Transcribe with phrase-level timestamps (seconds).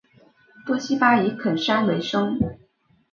[0.65, 2.39] 多希巴以垦山为生。